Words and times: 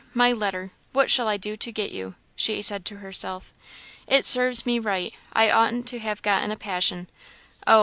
my 0.15 0.31
letter! 0.31 0.71
what 0.93 1.11
shall 1.11 1.27
I 1.27 1.37
do 1.37 1.55
to 1.55 1.71
get 1.71 1.91
you?" 1.91 2.15
she 2.35 2.63
said 2.63 2.85
to 2.85 2.95
herself. 2.97 3.53
"It 4.07 4.25
serves 4.25 4.65
me 4.65 4.79
right; 4.79 5.13
I 5.31 5.51
oughtn't 5.51 5.87
to 5.89 5.99
have 5.99 6.23
got 6.23 6.41
in 6.41 6.49
a 6.49 6.57
passion; 6.57 7.07
oh! 7.67 7.79